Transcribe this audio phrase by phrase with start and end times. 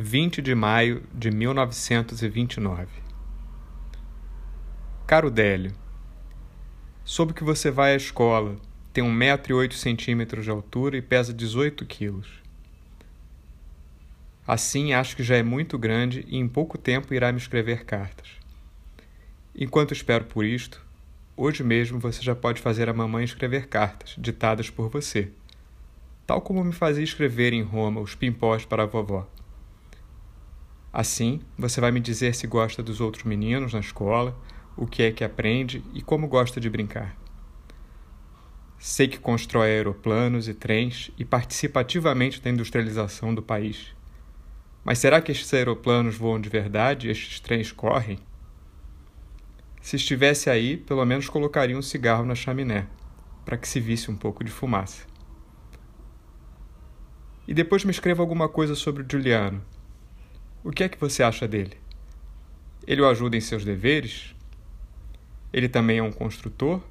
[0.00, 2.86] 20 de maio de 1929
[5.04, 5.72] Caro Délio,
[7.04, 8.54] soube que você vai à escola,
[8.92, 12.28] tem 1,8m de altura e pesa 18 quilos.
[14.46, 18.28] Assim, acho que já é muito grande e em pouco tempo irá me escrever cartas.
[19.52, 20.80] Enquanto espero por isto,
[21.36, 25.32] hoje mesmo você já pode fazer a mamãe escrever cartas, ditadas por você,
[26.24, 29.28] tal como me fazia escrever em Roma os pimpós para a vovó.
[30.92, 34.36] Assim, você vai me dizer se gosta dos outros meninos na escola,
[34.76, 37.16] o que é que aprende e como gosta de brincar.
[38.78, 43.94] Sei que constrói aeroplanos e trens e participa ativamente da industrialização do país.
[44.84, 48.18] Mas será que estes aeroplanos voam de verdade e estes trens correm?
[49.82, 52.86] Se estivesse aí, pelo menos colocaria um cigarro na chaminé,
[53.44, 55.06] para que se visse um pouco de fumaça.
[57.46, 59.62] E depois me escreva alguma coisa sobre o Juliano,
[60.64, 61.76] o que é que você acha dele?
[62.86, 64.34] Ele o ajuda em seus deveres?
[65.52, 66.82] Ele também é um construtor?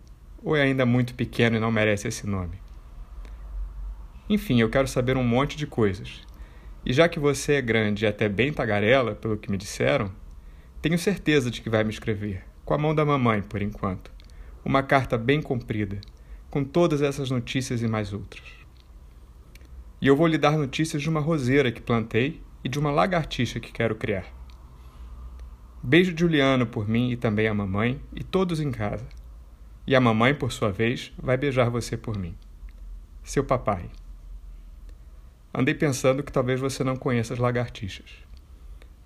[0.41, 2.57] Ou é ainda muito pequeno e não merece esse nome?
[4.29, 6.21] Enfim, eu quero saber um monte de coisas.
[6.85, 10.11] E já que você é grande e até bem tagarela, pelo que me disseram,
[10.81, 14.11] tenho certeza de que vai me escrever, com a mão da mamãe, por enquanto,
[14.63, 15.99] uma carta bem comprida,
[16.49, 18.45] com todas essas notícias e mais outras.
[20.01, 23.61] E eu vou lhe dar notícias de uma roseira que plantei e de uma lagartixa
[23.61, 24.25] que quero criar.
[25.81, 29.07] Beijo Juliano por mim e também a mamãe e todos em casa.
[29.87, 32.35] E a mamãe, por sua vez, vai beijar você por mim.
[33.23, 33.89] Seu papai.
[35.53, 38.11] Andei pensando que talvez você não conheça as lagartixas.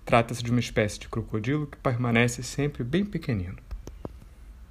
[0.04, 3.58] Trata-se de uma espécie de crocodilo que permanece sempre bem pequenino.